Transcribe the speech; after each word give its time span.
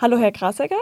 Hallo, 0.00 0.16
Herr 0.16 0.30
Krasegger. 0.30 0.76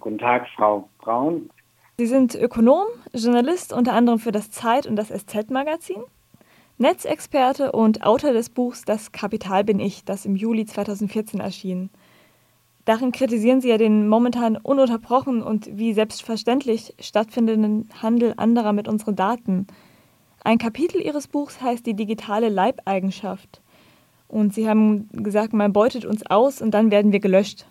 Guten 0.00 0.16
Tag, 0.16 0.46
Frau 0.56 0.88
Braun. 1.00 1.50
Sie 1.98 2.06
sind 2.06 2.34
Ökonom, 2.34 2.86
Journalist 3.12 3.70
unter 3.70 3.92
anderem 3.92 4.18
für 4.18 4.32
das 4.32 4.50
Zeit- 4.50 4.86
und 4.86 4.96
das 4.96 5.08
SZ-Magazin, 5.08 6.02
Netzexperte 6.78 7.72
und 7.72 8.02
Autor 8.02 8.32
des 8.32 8.48
Buchs 8.48 8.86
Das 8.86 9.12
Kapital 9.12 9.62
bin 9.62 9.78
ich, 9.78 10.06
das 10.06 10.24
im 10.24 10.36
Juli 10.36 10.64
2014 10.64 11.38
erschien. 11.38 11.90
Darin 12.86 13.12
kritisieren 13.12 13.60
Sie 13.60 13.68
ja 13.68 13.76
den 13.76 14.08
momentan 14.08 14.56
ununterbrochen 14.56 15.42
und 15.42 15.68
wie 15.76 15.92
selbstverständlich 15.92 16.94
stattfindenden 16.98 17.90
Handel 18.00 18.32
anderer 18.38 18.72
mit 18.72 18.88
unseren 18.88 19.16
Daten. 19.16 19.66
Ein 20.44 20.56
Kapitel 20.56 21.02
Ihres 21.02 21.28
Buchs 21.28 21.60
heißt 21.60 21.84
die 21.84 21.94
digitale 21.94 22.48
Leibeigenschaft. 22.48 23.60
Und 24.28 24.54
Sie 24.54 24.66
haben 24.66 25.10
gesagt, 25.12 25.52
man 25.52 25.74
beutet 25.74 26.06
uns 26.06 26.24
aus 26.24 26.62
und 26.62 26.70
dann 26.70 26.90
werden 26.90 27.12
wir 27.12 27.20
gelöscht. 27.20 27.66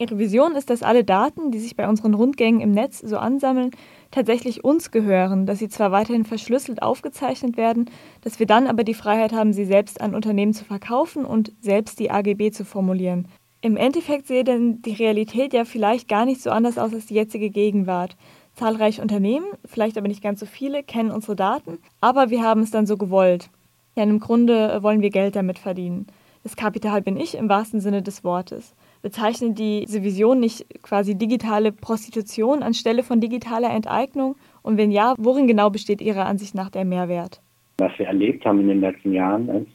Ihre 0.00 0.18
Vision 0.18 0.56
ist, 0.56 0.70
dass 0.70 0.82
alle 0.82 1.04
Daten, 1.04 1.52
die 1.52 1.60
sich 1.60 1.76
bei 1.76 1.88
unseren 1.88 2.14
Rundgängen 2.14 2.60
im 2.60 2.72
Netz 2.72 2.98
so 2.98 3.16
ansammeln, 3.16 3.70
tatsächlich 4.10 4.64
uns 4.64 4.90
gehören, 4.90 5.46
dass 5.46 5.60
sie 5.60 5.68
zwar 5.68 5.92
weiterhin 5.92 6.24
verschlüsselt 6.24 6.82
aufgezeichnet 6.82 7.56
werden, 7.56 7.88
dass 8.20 8.40
wir 8.40 8.46
dann 8.46 8.66
aber 8.66 8.82
die 8.82 8.94
Freiheit 8.94 9.32
haben, 9.32 9.52
sie 9.52 9.64
selbst 9.64 10.00
an 10.00 10.16
Unternehmen 10.16 10.52
zu 10.52 10.64
verkaufen 10.64 11.24
und 11.24 11.52
selbst 11.60 12.00
die 12.00 12.10
AGB 12.10 12.50
zu 12.50 12.64
formulieren. 12.64 13.28
Im 13.60 13.76
Endeffekt 13.76 14.26
sehe 14.26 14.42
denn 14.42 14.82
die 14.82 14.94
Realität 14.94 15.52
ja 15.52 15.64
vielleicht 15.64 16.08
gar 16.08 16.24
nicht 16.26 16.42
so 16.42 16.50
anders 16.50 16.76
aus 16.76 16.92
als 16.92 17.06
die 17.06 17.14
jetzige 17.14 17.50
Gegenwart. 17.50 18.16
Zahlreiche 18.54 19.00
Unternehmen, 19.00 19.46
vielleicht 19.64 19.96
aber 19.96 20.08
nicht 20.08 20.22
ganz 20.22 20.40
so 20.40 20.46
viele, 20.46 20.82
kennen 20.82 21.12
unsere 21.12 21.36
Daten, 21.36 21.78
aber 22.00 22.30
wir 22.30 22.42
haben 22.42 22.62
es 22.62 22.72
dann 22.72 22.86
so 22.86 22.96
gewollt. 22.96 23.48
Ja, 23.96 24.02
im 24.02 24.18
Grunde 24.18 24.82
wollen 24.82 25.02
wir 25.02 25.10
Geld 25.10 25.36
damit 25.36 25.60
verdienen. 25.60 26.08
Das 26.42 26.56
Kapital 26.56 27.00
bin 27.00 27.16
ich 27.16 27.36
im 27.36 27.48
wahrsten 27.48 27.80
Sinne 27.80 28.02
des 28.02 28.24
Wortes. 28.24 28.74
Bezeichnet 29.04 29.58
diese 29.58 30.02
Vision 30.02 30.40
nicht 30.40 30.64
quasi 30.82 31.14
digitale 31.14 31.72
Prostitution 31.72 32.62
anstelle 32.62 33.02
von 33.02 33.20
digitaler 33.20 33.68
Enteignung? 33.68 34.34
Und 34.62 34.78
wenn 34.78 34.90
ja, 34.90 35.12
worin 35.18 35.46
genau 35.46 35.68
besteht 35.68 36.00
Ihrer 36.00 36.24
Ansicht 36.24 36.54
nach 36.54 36.70
der 36.70 36.86
Mehrwert? 36.86 37.42
Was 37.76 37.92
wir 37.98 38.06
erlebt 38.06 38.46
haben 38.46 38.60
in 38.60 38.68
den 38.68 38.80
letzten 38.80 39.12
Jahren 39.12 39.50
ist, 39.50 39.70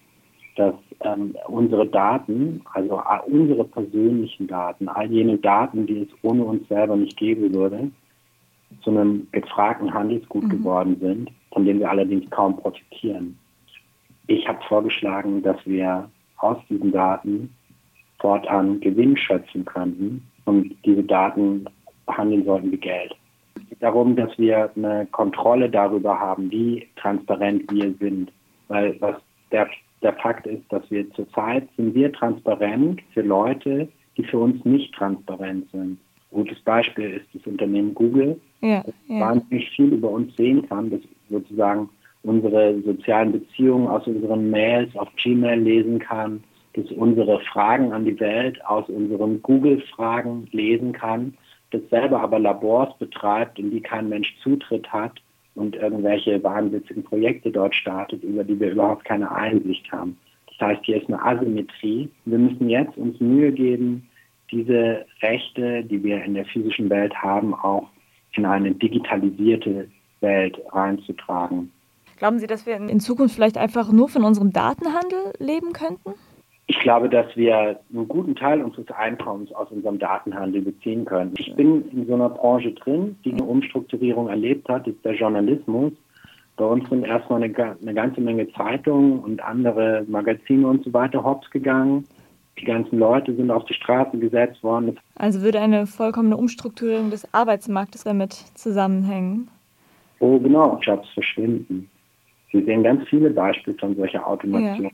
dass 0.56 0.74
ähm, 1.02 1.36
unsere 1.48 1.86
Daten, 1.86 2.64
also 2.74 2.96
äh, 2.98 3.32
unsere 3.32 3.66
persönlichen 3.66 4.48
Daten, 4.48 4.90
all 4.90 5.12
jene 5.12 5.38
Daten, 5.38 5.86
die 5.86 6.00
es 6.00 6.10
ohne 6.24 6.44
uns 6.44 6.68
selber 6.68 6.96
nicht 6.96 7.16
geben 7.16 7.54
würde, 7.54 7.92
zu 8.82 8.90
einem 8.90 9.28
gefragten 9.32 9.94
Handelsgut 9.94 10.46
mhm. 10.46 10.50
geworden 10.50 10.98
sind, 11.00 11.30
von 11.52 11.66
dem 11.66 11.78
wir 11.78 11.92
allerdings 11.92 12.28
kaum 12.32 12.58
profitieren. 12.58 13.38
Ich 14.26 14.48
habe 14.48 14.60
vorgeschlagen, 14.68 15.44
dass 15.44 15.58
wir 15.66 16.10
aus 16.38 16.58
diesen 16.68 16.92
Daten 16.92 17.54
fortan 18.20 18.80
Gewinn 18.80 19.18
schöpfen 19.18 19.66
könnten 19.66 20.24
und 20.46 20.76
diese 20.86 21.04
Daten 21.04 21.66
behandeln 22.06 22.46
sollten 22.46 22.72
wie 22.72 22.78
Geld. 22.78 23.16
Es 23.56 23.70
geht 23.70 23.84
darum, 23.84 24.16
dass 24.16 24.38
wir 24.38 24.72
eine 24.76 25.06
Kontrolle 25.12 25.70
darüber 25.70 26.20
haben, 26.20 26.50
wie 26.52 26.88
transparent 26.96 27.72
wir 27.72 27.94
sind. 28.00 28.32
Weil 28.68 28.96
was 29.00 29.16
der, 29.52 29.68
der 30.02 30.14
Fakt 30.14 30.48
ist, 30.48 30.64
dass 30.70 30.90
wir 30.90 31.10
zurzeit 31.12 31.68
sind 31.78 31.94
wir 31.96 32.12
transparent 32.12 33.02
für 33.14 33.22
Leute, 33.22 33.88
die 34.18 34.24
für 34.24 34.40
uns 34.40 34.64
nicht 34.66 34.94
transparent 34.94 35.70
sind. 35.72 35.98
Ein 36.32 36.44
gutes 36.44 36.60
Beispiel 36.60 37.12
ist 37.12 37.28
das 37.34 37.46
Unternehmen 37.48 37.96
Google, 37.96 38.40
ja, 38.62 38.84
das 38.84 38.94
ja. 39.08 39.20
wahnsinnig 39.20 39.70
viel 39.72 39.94
über 39.94 40.10
uns 40.10 40.36
sehen 40.36 40.68
kann, 40.68 40.90
das 40.92 41.02
sozusagen 41.30 41.90
unsere 42.24 42.82
sozialen 42.82 43.32
Beziehungen 43.32 43.88
aus 43.88 44.06
unseren 44.06 44.50
Mails 44.50 44.96
auf 44.96 45.08
Gmail 45.16 45.60
lesen 45.60 46.00
kann, 46.00 46.44
das 46.84 46.92
unsere 46.92 47.40
Fragen 47.42 47.92
an 47.94 48.06
die 48.06 48.20
Welt 48.20 48.64
aus 48.66 48.88
unseren 48.90 49.42
Google-Fragen 49.42 50.48
lesen 50.52 50.94
kann, 50.94 51.34
das 51.72 51.82
selber 51.90 52.22
aber 52.22 52.40
Labors 52.40 52.98
betreibt, 52.98 53.60
in 53.60 53.72
die 53.72 53.82
kein 53.82 54.10
Mensch 54.10 54.36
Zutritt 54.42 54.92
hat 54.92 55.22
und 55.56 55.76
irgendwelche 55.76 56.44
wahnwitzigen 56.44 57.04
Projekte 57.04 57.52
dort 57.52 57.76
startet, 57.76 58.24
über 58.24 58.44
die 58.44 58.60
wir 58.60 58.72
überhaupt 58.72 59.06
keine 59.06 59.32
Einsicht 59.32 59.92
haben. 59.92 60.18
Das 60.48 60.70
heißt, 60.70 60.86
hier 60.86 61.02
ist 61.02 61.08
eine 61.08 61.22
Asymmetrie. 61.22 62.10
Wir 62.26 62.38
müssen 62.38 62.70
jetzt 62.70 62.98
uns 62.98 63.20
Mühe 63.20 63.52
geben, 63.52 64.08
diese 64.52 65.06
Rechte, 65.22 65.84
die 65.84 66.04
wir 66.04 66.24
in 66.24 66.34
der 66.34 66.46
physischen 66.46 66.90
Welt 66.90 67.14
haben, 67.16 67.54
auch 67.54 67.88
in 68.34 68.46
eine 68.46 68.72
digitalisierte 68.72 69.88
Welt 70.22 70.60
reinzutragen. 70.72 71.72
Glauben 72.18 72.40
Sie, 72.40 72.48
dass 72.48 72.66
wir 72.66 72.76
in 72.76 73.00
Zukunft 73.00 73.36
vielleicht 73.36 73.58
einfach 73.58 73.92
nur 73.92 74.10
von 74.10 74.24
unserem 74.24 74.52
Datenhandel 74.52 75.34
leben 75.40 75.72
könnten? 75.72 76.16
Ich 76.70 76.78
glaube, 76.82 77.10
dass 77.10 77.26
wir 77.36 77.80
einen 77.92 78.08
guten 78.08 78.36
Teil 78.36 78.62
unseres 78.62 78.92
Einkommens 78.92 79.52
aus 79.54 79.72
unserem 79.72 79.98
Datenhandel 79.98 80.62
beziehen 80.62 81.04
können. 81.04 81.34
Ich 81.40 81.52
bin 81.56 81.90
in 81.90 82.06
so 82.06 82.14
einer 82.14 82.30
Branche 82.30 82.74
drin, 82.74 83.16
die 83.26 83.32
eine 83.32 83.44
Umstrukturierung 83.44 84.30
erlebt 84.30 84.70
hat, 84.70 84.88
ist 84.88 85.04
der 85.04 85.16
Journalismus. 85.16 85.94
Bei 86.58 86.66
uns 86.66 86.88
sind 86.88 87.06
erstmal 87.06 87.42
eine, 87.42 87.56
eine 87.58 87.94
ganze 87.96 88.22
Menge 88.22 88.54
Zeitungen 88.54 89.18
und 89.18 89.44
andere 89.44 90.06
Magazine 90.08 90.68
und 90.68 90.84
so 90.84 90.94
weiter 90.94 91.24
hops 91.24 91.50
gegangen. 91.50 92.06
Die 92.60 92.66
ganzen 92.66 93.00
Leute 93.00 93.36
sind 93.36 93.50
auf 93.50 93.66
die 93.66 93.74
Straße 93.74 94.20
gesetzt 94.20 94.62
worden. 94.62 94.96
Also 95.16 95.42
würde 95.42 95.60
eine 95.60 95.88
vollkommene 95.88 96.38
Umstrukturierung 96.38 97.10
des 97.10 97.34
Arbeitsmarktes 97.34 98.04
damit 98.04 98.34
zusammenhängen? 98.54 99.48
Oh, 100.20 100.38
genau, 100.38 100.78
Jobs 100.84 101.10
verschwinden. 101.16 101.90
Wir 102.52 102.64
sehen 102.64 102.84
ganz 102.84 103.08
viele 103.10 103.32
Beispiele 103.32 103.76
von 103.80 103.96
solcher 103.96 104.28
Automation. 104.28 104.84
Ja 104.84 104.92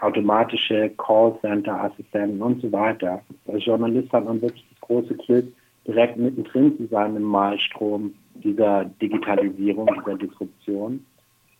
automatische 0.00 0.90
Callcenter-Assistenten 0.96 2.42
und 2.42 2.60
so 2.62 2.72
weiter. 2.72 3.22
Als 3.46 3.64
Journalist 3.64 4.12
hat 4.12 4.24
man 4.24 4.40
wirklich 4.40 4.64
das 4.70 4.80
große 4.80 5.14
Glück, 5.14 5.46
direkt 5.86 6.16
mittendrin 6.16 6.76
zu 6.76 6.86
sein 6.86 7.16
im 7.16 7.22
Malstrom 7.22 8.14
dieser 8.34 8.84
Digitalisierung, 9.00 9.88
dieser 9.98 10.16
Disruption. 10.16 11.04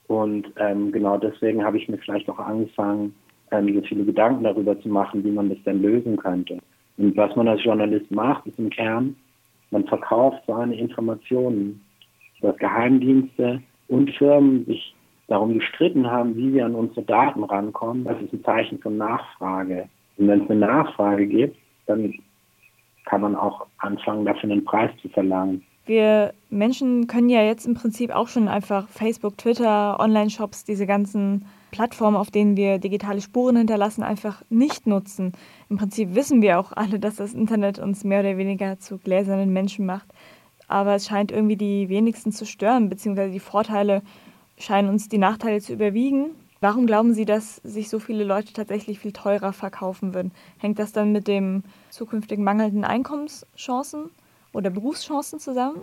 Und 0.07 0.51
ähm, 0.57 0.93
genau 0.93 1.19
deswegen 1.19 1.65
habe 1.65 1.79
ich 1.79 1.89
mir 1.89 1.99
vielleicht 1.99 2.29
auch 2.29 2.39
angefangen, 2.39 3.15
ähm, 3.51 3.75
so 3.75 3.83
viele 3.83 4.05
Gedanken 4.05 4.45
darüber 4.45 4.81
zu 4.81 4.89
machen, 4.89 5.25
wie 5.25 5.31
man 5.31 5.49
das 5.49 5.59
denn 5.65 5.83
lösen 5.83 6.17
könnte. 6.17 6.59
Und 6.99 7.17
was 7.17 7.35
man 7.37 7.49
als 7.49 7.65
Journalist 7.65 8.11
macht, 8.11 8.47
ist 8.47 8.59
im 8.59 8.71
Kern, 8.71 9.17
man 9.71 9.87
verkauft 9.87 10.43
seine 10.47 10.77
Informationen, 10.77 11.81
dass 12.41 12.57
Geheimdienste 12.57 13.63
und 13.89 14.11
Firmen 14.11 14.65
sich 14.67 14.95
darum 15.31 15.55
gestritten 15.55 16.11
haben, 16.11 16.37
wie 16.37 16.53
wir 16.53 16.67
an 16.67 16.75
unsere 16.75 17.03
Daten 17.03 17.45
rankommen, 17.45 18.05
das 18.05 18.21
ist 18.21 18.33
ein 18.33 18.45
Zeichen 18.45 18.79
von 18.81 18.97
Nachfrage. 18.97 19.89
Und 20.19 20.29
wenn 20.29 20.43
es 20.43 20.51
eine 20.51 20.61
Nachfrage 20.61 21.27
gibt, 21.27 21.57
dann 21.87 22.15
kann 23.07 23.21
man 23.21 23.37
auch 23.37 23.67
anfangen, 23.79 24.25
dafür 24.25 24.51
einen 24.51 24.65
Preis 24.65 24.91
zu 25.01 25.09
verlangen. 25.09 25.65
Wir 25.87 26.35
Menschen 26.51 27.07
können 27.07 27.31
ja 27.31 27.43
jetzt 27.43 27.67
im 27.67 27.75
Prinzip 27.75 28.15
auch 28.15 28.29
schon 28.29 28.49
einfach 28.49 28.89
Facebook, 28.89 29.39
Twitter, 29.39 29.99
Online-Shops, 29.99 30.65
diese 30.65 30.87
ganzen 30.87 31.47
Plattformen, 31.71 32.17
auf 32.17 32.31
denen 32.31 32.57
wir 32.57 32.79
digitale 32.79 33.21
Spuren 33.21 33.57
hinterlassen, 33.57 34.03
einfach 34.03 34.43
nicht 34.51 34.87
nutzen. 34.87 35.33
Im 35.69 35.79
Prinzip 35.79 36.15
wissen 36.15 36.43
wir 36.43 36.59
auch 36.59 36.73
alle, 36.73 36.99
dass 36.99 37.17
das 37.17 37.35
Internet 37.35 37.79
uns 37.79 38.03
mehr 38.03 38.21
oder 38.21 38.37
weniger 38.37 38.79
zu 38.79 38.99
gläsernen 38.99 39.53
Menschen 39.53 39.87
macht. 39.87 40.07
Aber 40.67 40.97
es 40.97 41.07
scheint 41.07 41.33
irgendwie 41.33 41.57
die 41.57 41.89
wenigsten 41.89 42.33
zu 42.33 42.47
stören, 42.47 42.89
beziehungsweise 42.89 43.33
die 43.33 43.41
Vorteile 43.41 44.03
scheinen 44.61 44.89
uns 44.89 45.09
die 45.09 45.19
Nachteile 45.19 45.61
zu 45.61 45.73
überwiegen. 45.73 46.31
Warum 46.61 46.87
glauben 46.87 47.15
Sie, 47.15 47.25
dass 47.25 47.57
sich 47.57 47.89
so 47.89 47.99
viele 47.99 48.23
Leute 48.23 48.53
tatsächlich 48.53 48.99
viel 48.99 49.13
teurer 49.13 49.53
verkaufen 49.53 50.15
würden? 50.15 50.31
Hängt 50.59 50.79
das 50.79 50.93
dann 50.93 51.11
mit 51.11 51.27
dem 51.27 51.63
zukünftigen 51.89 52.45
mangelnden 52.45 52.85
Einkommenschancen 52.85 54.11
oder 54.53 54.69
Berufschancen 54.69 55.39
zusammen? 55.39 55.81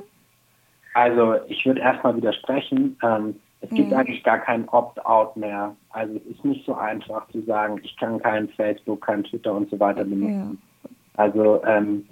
Also 0.94 1.36
ich 1.48 1.66
würde 1.66 1.82
erstmal 1.82 2.16
widersprechen. 2.16 2.96
Ähm, 3.04 3.36
es 3.62 3.70
gibt 3.72 3.92
ja. 3.92 3.98
eigentlich 3.98 4.24
gar 4.24 4.38
kein 4.38 4.70
Opt-out 4.70 5.36
mehr. 5.36 5.76
Also 5.90 6.16
es 6.16 6.36
ist 6.36 6.46
nicht 6.46 6.64
so 6.66 6.76
einfach 6.76 7.28
zu 7.30 7.42
sagen, 7.42 7.80
ich 7.84 7.98
kann 7.98 8.22
kein 8.22 8.48
Facebook, 8.50 9.02
kein 9.02 9.24
Twitter 9.24 9.54
und 9.54 9.70
so 9.72 9.80
weiter 9.80 10.04
benutzen. 10.04 10.60
Ja. 10.84 10.90
Also 11.16 11.64
ähm, 11.66 12.06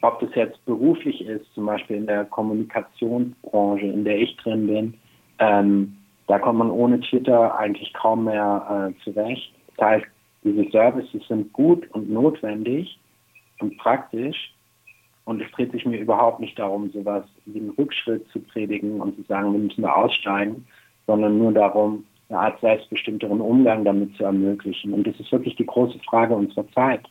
ob 0.00 0.20
das 0.20 0.30
jetzt 0.34 0.64
beruflich 0.64 1.24
ist, 1.24 1.44
zum 1.54 1.66
Beispiel 1.66 1.96
in 1.96 2.06
der 2.06 2.24
Kommunikationsbranche, 2.26 3.86
in 3.86 4.04
der 4.04 4.18
ich 4.18 4.36
drin 4.36 4.66
bin, 4.68 4.94
ähm, 5.40 5.96
da 6.26 6.38
kommt 6.38 6.58
man 6.58 6.70
ohne 6.70 7.00
Twitter 7.00 7.56
eigentlich 7.58 7.92
kaum 7.94 8.24
mehr 8.24 8.92
äh, 8.94 9.04
zurecht. 9.04 9.52
Das 9.76 9.86
heißt, 9.86 10.06
diese 10.44 10.70
Services 10.70 11.26
sind 11.28 11.52
gut 11.52 11.88
und 11.92 12.10
notwendig 12.10 12.98
und 13.60 13.76
praktisch. 13.78 14.52
Und 15.24 15.40
es 15.40 15.50
dreht 15.52 15.70
sich 15.70 15.86
mir 15.86 15.98
überhaupt 15.98 16.40
nicht 16.40 16.58
darum, 16.58 16.90
sowas 16.90 17.24
wie 17.46 17.60
einen 17.60 17.70
Rückschritt 17.70 18.26
zu 18.30 18.40
predigen 18.40 19.00
und 19.00 19.14
zu 19.16 19.22
sagen, 19.22 19.52
wir 19.52 19.60
müssen 19.60 19.82
da 19.82 19.92
aussteigen, 19.92 20.66
sondern 21.06 21.38
nur 21.38 21.52
darum, 21.52 22.04
eine 22.28 22.40
Art 22.40 22.60
selbstbestimmteren 22.60 23.40
Umgang 23.40 23.84
damit 23.84 24.16
zu 24.16 24.24
ermöglichen. 24.24 24.92
Und 24.92 25.06
das 25.06 25.18
ist 25.20 25.30
wirklich 25.30 25.54
die 25.56 25.66
große 25.66 25.98
Frage 26.00 26.34
unserer 26.34 26.66
Zeit. 26.72 27.02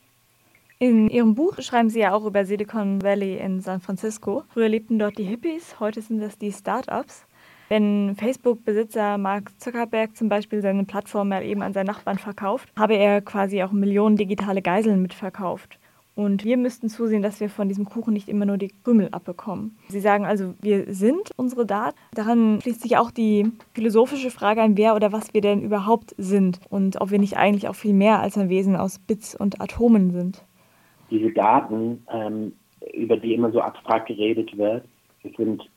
In 0.78 1.08
Ihrem 1.08 1.36
Buch 1.36 1.60
schreiben 1.60 1.90
Sie 1.90 2.00
ja 2.00 2.12
auch 2.12 2.26
über 2.26 2.44
Silicon 2.44 3.02
Valley 3.02 3.36
in 3.36 3.60
San 3.60 3.80
Francisco. 3.80 4.42
Früher 4.48 4.68
lebten 4.68 4.98
dort 4.98 5.16
die 5.16 5.22
Hippies, 5.22 5.78
heute 5.78 6.02
sind 6.02 6.20
das 6.20 6.38
die 6.38 6.50
Startups. 6.50 7.24
Wenn 7.72 8.16
Facebook-Besitzer 8.16 9.16
Mark 9.16 9.58
Zuckerberg 9.58 10.14
zum 10.14 10.28
Beispiel 10.28 10.60
seine 10.60 10.84
Plattform 10.84 11.30
mal 11.30 11.42
eben 11.42 11.62
an 11.62 11.72
seinen 11.72 11.86
Nachbarn 11.86 12.18
verkauft, 12.18 12.68
habe 12.78 12.96
er 12.96 13.22
quasi 13.22 13.62
auch 13.62 13.72
Millionen 13.72 14.18
digitale 14.18 14.60
Geiseln 14.60 15.00
mitverkauft. 15.00 15.78
Und 16.14 16.44
wir 16.44 16.58
müssten 16.58 16.90
zusehen, 16.90 17.22
dass 17.22 17.40
wir 17.40 17.48
von 17.48 17.68
diesem 17.68 17.86
Kuchen 17.86 18.12
nicht 18.12 18.28
immer 18.28 18.44
nur 18.44 18.58
die 18.58 18.74
Krümel 18.84 19.08
abbekommen. 19.10 19.74
Sie 19.88 20.00
sagen 20.00 20.26
also, 20.26 20.52
wir 20.60 20.92
sind 20.92 21.30
unsere 21.36 21.64
Daten. 21.64 21.96
Daran 22.12 22.60
schließt 22.60 22.82
sich 22.82 22.98
auch 22.98 23.10
die 23.10 23.50
philosophische 23.72 24.30
Frage 24.30 24.60
ein, 24.60 24.76
wer 24.76 24.94
oder 24.94 25.10
was 25.10 25.32
wir 25.32 25.40
denn 25.40 25.62
überhaupt 25.62 26.14
sind 26.18 26.60
und 26.68 27.00
ob 27.00 27.10
wir 27.10 27.18
nicht 27.18 27.38
eigentlich 27.38 27.68
auch 27.68 27.74
viel 27.74 27.94
mehr 27.94 28.20
als 28.20 28.36
ein 28.36 28.50
Wesen 28.50 28.76
aus 28.76 28.98
Bits 28.98 29.34
und 29.34 29.62
Atomen 29.62 30.10
sind. 30.10 30.44
Diese 31.10 31.30
Daten, 31.30 32.04
ähm, 32.12 32.52
über 32.92 33.16
die 33.16 33.32
immer 33.32 33.50
so 33.50 33.62
abstrakt 33.62 34.08
geredet 34.08 34.58
wird, 34.58 34.84
sind 35.38 35.70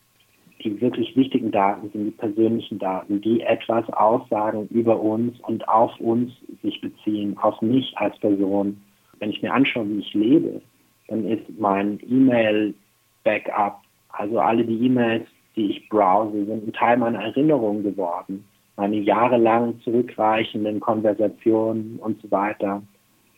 die 0.64 0.80
wirklich 0.82 1.16
wichtigen 1.16 1.52
Daten, 1.52 1.90
sind 1.92 2.06
die 2.06 2.12
persönlichen 2.12 2.80
Daten, 2.80 3.22
die 3.22 3.42
etwas 3.42 3.88
aussagen 3.90 4.68
über 4.70 5.00
uns 5.00 5.40
und 5.42 5.68
auf 5.68 6.00
uns 6.00 6.32
sich 6.64 6.82
beziehen, 6.82 7.38
auf 7.38 7.62
mich 7.62 7.94
als 7.98 8.18
Person 8.20 8.78
wenn 9.20 9.30
ich 9.30 9.42
mir 9.42 9.54
anschaue, 9.54 9.88
wie 9.90 10.00
ich 10.00 10.14
lebe, 10.14 10.62
dann 11.08 11.26
ist 11.26 11.44
mein 11.58 12.00
E-Mail-Backup, 12.08 13.82
also 14.10 14.40
alle 14.40 14.64
die 14.64 14.86
E-Mails, 14.86 15.28
die 15.56 15.72
ich 15.72 15.90
browse, 15.90 16.46
sind 16.46 16.68
ein 16.68 16.74
Teil 16.74 16.98
meiner 16.98 17.22
Erinnerung 17.22 17.84
geworden. 17.84 18.46
Meine 18.78 18.98
jahrelang 18.98 19.80
zurückreichenden 19.82 20.80
Konversationen 20.80 21.98
und 22.02 22.22
so 22.22 22.30
weiter. 22.32 22.82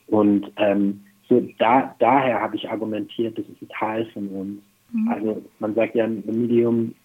Und 0.08 0.52
ähm, 0.58 1.02
so 1.30 1.46
da, 1.60 1.96
daher 2.00 2.42
habe 2.42 2.56
ich 2.56 2.70
argumentiert, 2.70 3.38
das 3.38 3.46
ist 3.46 3.62
ein 3.62 3.70
Teil 3.70 4.06
von 4.14 4.28
uns. 4.30 4.62
Mhm. 4.94 5.10
Also 5.10 5.42
man 5.60 5.76
sagt 5.76 5.96
ja, 5.96 6.06
ein 6.06 6.24
Medium, 6.26 6.96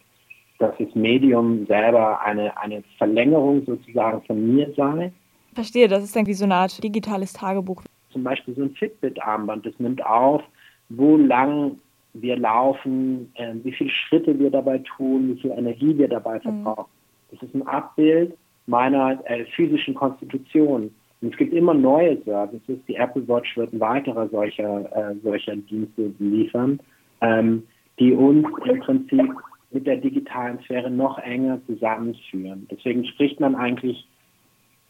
dass 0.62 0.74
das 0.78 0.94
Medium 0.94 1.66
selber 1.66 2.20
eine, 2.22 2.56
eine 2.56 2.82
Verlängerung 2.98 3.64
sozusagen 3.66 4.22
von 4.22 4.54
mir 4.54 4.72
sei. 4.76 5.12
Verstehe, 5.54 5.88
das 5.88 6.04
ist 6.04 6.16
dann 6.16 6.26
wie 6.26 6.34
so 6.34 6.44
eine 6.44 6.54
Art 6.54 6.82
digitales 6.82 7.32
Tagebuch 7.32 7.82
zum 8.12 8.22
Beispiel 8.24 8.54
so 8.54 8.62
ein 8.62 8.74
Fitbit-Armband, 8.74 9.66
das 9.66 9.78
nimmt 9.78 10.04
auf, 10.04 10.42
wo 10.90 11.16
lang 11.16 11.78
wir 12.14 12.36
laufen, 12.36 13.32
äh, 13.34 13.54
wie 13.62 13.72
viele 13.72 13.90
Schritte 13.90 14.38
wir 14.38 14.50
dabei 14.50 14.78
tun, 14.96 15.28
wie 15.34 15.40
viel 15.40 15.50
Energie 15.52 15.96
wir 15.96 16.08
dabei 16.08 16.36
mhm. 16.36 16.42
verbrauchen. 16.42 16.90
Mhm. 16.90 17.34
Das 17.34 17.42
ist 17.48 17.54
ein 17.54 17.66
Abbild 17.66 18.36
meiner 18.66 19.18
äh, 19.24 19.46
physischen 19.56 19.94
Konstitution. 19.94 20.90
Und 21.22 21.32
es 21.32 21.38
gibt 21.38 21.54
immer 21.54 21.72
neue 21.72 22.20
Services. 22.24 22.78
Die 22.86 22.96
Apple 22.96 23.26
Watch 23.28 23.56
wird 23.56 23.72
ein 23.72 23.80
weiterer 23.80 24.28
solcher, 24.28 24.84
äh, 24.94 25.14
solcher 25.22 25.56
Dienste 25.56 26.12
liefern, 26.18 26.78
ähm, 27.22 27.62
die 27.98 28.12
uns 28.12 28.46
im 28.66 28.80
Prinzip 28.80 29.32
mit 29.74 29.86
der 29.86 29.96
digitalen 29.96 30.58
Sphäre 30.64 30.90
noch 30.90 31.18
enger 31.18 31.60
zusammenführen. 31.66 32.66
Deswegen 32.70 33.04
spricht 33.06 33.40
man 33.40 33.54
eigentlich 33.54 34.06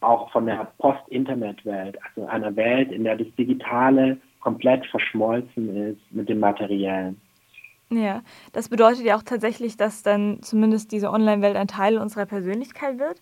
auch 0.01 0.31
von 0.31 0.45
der 0.45 0.71
Post-Internet-Welt, 0.79 1.97
also 2.03 2.27
einer 2.27 2.55
Welt, 2.55 2.91
in 2.91 3.03
der 3.03 3.15
das 3.15 3.27
Digitale 3.37 4.17
komplett 4.41 4.85
verschmolzen 4.87 5.75
ist 5.75 6.01
mit 6.11 6.27
dem 6.27 6.39
Materiellen. 6.39 7.19
Ja, 7.89 8.23
das 8.51 8.69
bedeutet 8.69 9.05
ja 9.05 9.15
auch 9.17 9.23
tatsächlich, 9.23 9.77
dass 9.77 10.03
dann 10.03 10.41
zumindest 10.41 10.91
diese 10.91 11.11
Online-Welt 11.11 11.55
ein 11.55 11.67
Teil 11.67 11.97
unserer 11.97 12.25
Persönlichkeit 12.25 12.99
wird. 12.99 13.21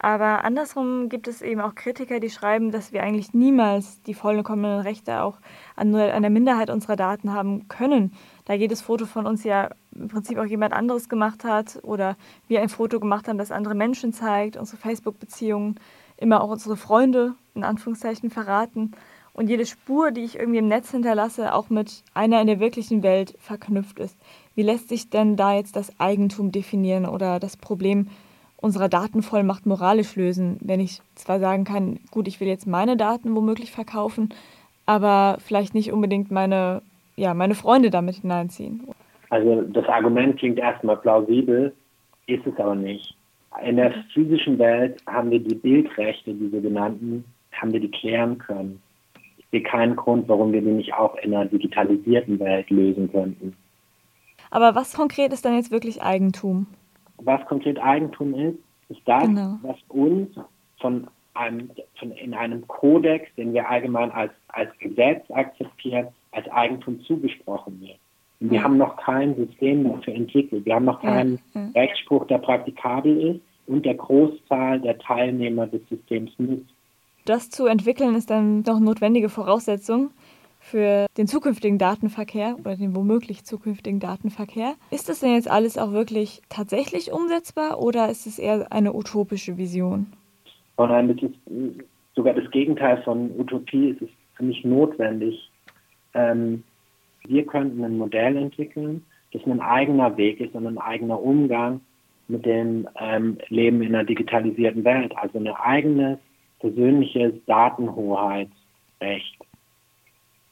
Aber 0.00 0.44
andersrum 0.44 1.08
gibt 1.08 1.26
es 1.26 1.42
eben 1.42 1.60
auch 1.60 1.74
Kritiker, 1.74 2.20
die 2.20 2.30
schreiben, 2.30 2.70
dass 2.70 2.92
wir 2.92 3.02
eigentlich 3.02 3.34
niemals 3.34 4.00
die 4.02 4.14
vollkommenen 4.14 4.80
Rechte 4.80 5.22
auch 5.22 5.38
an 5.74 5.94
einer 5.94 6.30
Minderheit 6.30 6.70
unserer 6.70 6.94
Daten 6.94 7.32
haben 7.32 7.66
können, 7.66 8.12
da 8.44 8.54
jedes 8.54 8.80
Foto 8.80 9.06
von 9.06 9.26
uns 9.26 9.42
ja 9.42 9.70
im 9.94 10.06
Prinzip 10.06 10.38
auch 10.38 10.44
jemand 10.44 10.72
anderes 10.72 11.08
gemacht 11.08 11.42
hat 11.42 11.80
oder 11.82 12.16
wir 12.46 12.62
ein 12.62 12.68
Foto 12.68 13.00
gemacht 13.00 13.26
haben, 13.26 13.38
das 13.38 13.50
andere 13.50 13.74
Menschen 13.74 14.12
zeigt, 14.12 14.56
unsere 14.56 14.76
Facebook-Beziehungen 14.76 15.80
immer 16.16 16.42
auch 16.42 16.50
unsere 16.50 16.76
Freunde 16.76 17.34
in 17.56 17.64
Anführungszeichen 17.64 18.30
verraten 18.30 18.92
und 19.32 19.48
jede 19.48 19.66
Spur, 19.66 20.12
die 20.12 20.22
ich 20.22 20.38
irgendwie 20.38 20.58
im 20.58 20.68
Netz 20.68 20.92
hinterlasse, 20.92 21.54
auch 21.54 21.70
mit 21.70 22.04
einer 22.14 22.40
in 22.40 22.46
der 22.46 22.60
wirklichen 22.60 23.02
Welt 23.02 23.34
verknüpft 23.40 23.98
ist. 23.98 24.16
Wie 24.54 24.62
lässt 24.62 24.88
sich 24.88 25.10
denn 25.10 25.36
da 25.36 25.54
jetzt 25.54 25.74
das 25.74 25.98
Eigentum 25.98 26.52
definieren 26.52 27.06
oder 27.06 27.40
das 27.40 27.56
Problem 27.56 28.08
unserer 28.60 28.88
Datenvollmacht 28.88 29.66
moralisch 29.66 30.16
lösen, 30.16 30.58
wenn 30.60 30.80
ich 30.80 31.00
zwar 31.14 31.38
sagen 31.38 31.64
kann, 31.64 32.00
gut, 32.10 32.28
ich 32.28 32.40
will 32.40 32.48
jetzt 32.48 32.66
meine 32.66 32.96
Daten 32.96 33.34
womöglich 33.34 33.70
verkaufen, 33.70 34.30
aber 34.86 35.38
vielleicht 35.40 35.74
nicht 35.74 35.92
unbedingt 35.92 36.30
meine, 36.30 36.82
ja, 37.16 37.34
meine 37.34 37.54
Freunde 37.54 37.90
damit 37.90 38.16
hineinziehen. 38.16 38.82
Also 39.30 39.62
das 39.62 39.86
Argument 39.86 40.38
klingt 40.38 40.58
erstmal 40.58 40.96
plausibel, 40.96 41.72
ist 42.26 42.46
es 42.46 42.58
aber 42.58 42.74
nicht. 42.74 43.14
In 43.64 43.76
der 43.76 43.92
physischen 44.12 44.58
Welt 44.58 45.00
haben 45.06 45.30
wir 45.30 45.40
die 45.40 45.54
Bildrechte, 45.54 46.34
die 46.34 46.48
sogenannten, 46.48 47.24
haben 47.52 47.72
wir 47.72 47.80
die 47.80 47.90
klären 47.90 48.38
können. 48.38 48.80
Ich 49.38 49.46
sehe 49.50 49.62
keinen 49.62 49.96
Grund, 49.96 50.28
warum 50.28 50.52
wir 50.52 50.60
die 50.60 50.68
nicht 50.68 50.94
auch 50.94 51.16
in 51.16 51.34
einer 51.34 51.46
digitalisierten 51.46 52.38
Welt 52.40 52.70
lösen 52.70 53.10
könnten. 53.10 53.56
Aber 54.50 54.74
was 54.74 54.94
konkret 54.94 55.32
ist 55.32 55.44
dann 55.44 55.56
jetzt 55.56 55.70
wirklich 55.70 56.02
Eigentum? 56.02 56.66
Was 57.18 57.44
konkret 57.46 57.78
Eigentum 57.78 58.34
ist, 58.34 58.58
ist 58.88 59.00
das, 59.04 59.24
genau. 59.24 59.58
was 59.62 59.76
uns 59.88 60.28
von 60.80 61.08
einem, 61.34 61.70
von 61.98 62.12
in 62.12 62.34
einem 62.34 62.66
Kodex, 62.66 63.28
den 63.36 63.52
wir 63.52 63.68
allgemein 63.68 64.10
als, 64.10 64.32
als 64.48 64.70
Gesetz 64.78 65.30
akzeptieren, 65.30 66.08
als 66.32 66.48
Eigentum 66.50 67.00
zugesprochen 67.02 67.80
wird. 67.80 67.98
Und 68.40 68.50
wir 68.50 68.58
ja. 68.58 68.64
haben 68.64 68.76
noch 68.76 68.96
kein 68.96 69.34
System 69.36 69.84
dafür 69.84 70.14
entwickelt. 70.14 70.64
Wir 70.64 70.74
haben 70.74 70.84
noch 70.84 71.00
keinen 71.00 71.40
ja. 71.54 71.68
Rechtsspruch, 71.74 72.26
der 72.26 72.38
praktikabel 72.38 73.34
ist 73.34 73.40
und 73.66 73.84
der 73.84 73.94
Großzahl 73.94 74.80
der 74.80 74.98
Teilnehmer 74.98 75.66
des 75.66 75.86
Systems 75.88 76.30
nutzt. 76.38 76.72
Das 77.24 77.50
zu 77.50 77.66
entwickeln 77.66 78.14
ist 78.14 78.30
dann 78.30 78.62
noch 78.62 78.80
notwendige 78.80 79.28
Voraussetzung 79.28 80.10
für 80.68 81.06
den 81.16 81.26
zukünftigen 81.26 81.78
Datenverkehr 81.78 82.56
oder 82.58 82.76
den 82.76 82.94
womöglich 82.94 83.44
zukünftigen 83.44 84.00
Datenverkehr. 84.00 84.74
Ist 84.90 85.08
das 85.08 85.20
denn 85.20 85.32
jetzt 85.32 85.50
alles 85.50 85.78
auch 85.78 85.92
wirklich 85.92 86.42
tatsächlich 86.48 87.12
umsetzbar 87.12 87.80
oder 87.80 88.08
ist 88.10 88.26
es 88.26 88.38
eher 88.38 88.70
eine 88.70 88.94
utopische 88.94 89.56
Vision? 89.56 90.06
Oh 90.76 90.86
nein, 90.86 91.08
das 91.08 91.22
ist 91.22 91.34
sogar 92.14 92.34
das 92.34 92.50
Gegenteil 92.50 93.02
von 93.02 93.30
Utopie. 93.38 93.90
Es 93.90 94.02
ist 94.02 94.12
für 94.34 94.44
mich 94.44 94.64
notwendig. 94.64 95.50
Ähm, 96.14 96.62
wir 97.26 97.44
könnten 97.46 97.84
ein 97.84 97.98
Modell 97.98 98.36
entwickeln, 98.36 99.04
das 99.32 99.44
ein 99.44 99.60
eigener 99.60 100.16
Weg 100.16 100.40
ist 100.40 100.54
und 100.54 100.66
ein 100.66 100.78
eigener 100.78 101.20
Umgang 101.20 101.80
mit 102.28 102.46
dem 102.46 102.88
ähm, 103.00 103.38
Leben 103.48 103.82
in 103.82 103.94
einer 103.94 104.04
digitalisierten 104.04 104.84
Welt. 104.84 105.16
Also 105.16 105.38
ein 105.38 105.48
eigenes 105.48 106.18
persönliches 106.60 107.32
Datenhoheitsrecht. 107.46 109.38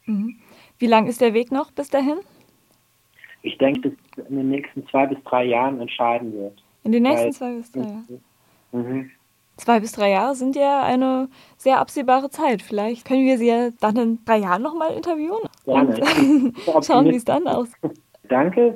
Mhm. 0.06 0.36
Wie 0.78 0.86
lang 0.86 1.06
ist 1.06 1.20
der 1.20 1.34
Weg 1.34 1.52
noch 1.52 1.70
bis 1.70 1.90
dahin? 1.90 2.18
Ich 3.42 3.58
denke, 3.58 3.92
dass 4.16 4.26
in 4.28 4.36
den 4.36 4.50
nächsten 4.50 4.86
zwei 4.88 5.06
bis 5.06 5.22
drei 5.24 5.44
Jahren 5.44 5.80
entscheiden 5.80 6.32
wird. 6.32 6.62
In 6.84 6.92
den 6.92 7.04
nächsten 7.04 7.26
Weil, 7.26 7.32
zwei 7.32 7.52
bis 7.54 7.72
drei 7.72 7.80
Jahren? 7.80 8.22
Mhm. 8.72 9.10
Zwei 9.56 9.80
bis 9.80 9.92
drei 9.92 10.10
Jahre 10.10 10.34
sind 10.34 10.54
ja 10.54 10.82
eine 10.82 11.28
sehr 11.56 11.78
absehbare 11.78 12.28
Zeit. 12.28 12.60
Vielleicht 12.60 13.06
können 13.06 13.24
wir 13.24 13.38
Sie 13.38 13.48
ja 13.48 13.70
dann 13.80 13.96
in 13.96 14.24
drei 14.24 14.38
Jahren 14.38 14.62
nochmal 14.62 14.92
interviewen 14.92 15.38
Gerne. 15.64 16.00
und 16.66 16.84
schauen, 16.84 17.06
wie 17.06 17.16
es 17.16 17.24
dann 17.24 17.46
aussieht. 17.46 17.76
Danke 18.28 18.74